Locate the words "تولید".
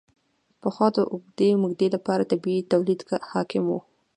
2.71-2.99